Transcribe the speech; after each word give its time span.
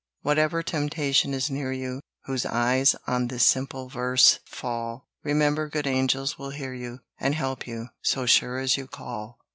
Whatever 0.23 0.63
temptation 0.63 1.31
is 1.31 1.51
near 1.51 1.71
you, 1.71 2.01
Whose 2.25 2.43
eyes 2.43 2.95
on 3.05 3.27
this 3.27 3.45
simple 3.45 3.87
verse 3.87 4.39
fall, 4.45 5.07
Remember 5.23 5.69
good 5.69 5.85
angels 5.85 6.39
will 6.39 6.49
hear 6.49 6.73
you, 6.73 7.01
And 7.19 7.35
help 7.35 7.67
you, 7.67 7.89
so 8.01 8.25
sure 8.25 8.57
as 8.57 8.77
you 8.77 8.87
call. 8.87 9.37